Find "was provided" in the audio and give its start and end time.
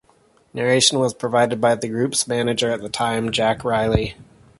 0.97-1.61